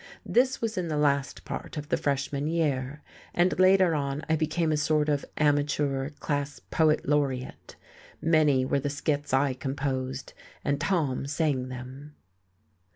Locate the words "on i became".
3.93-4.71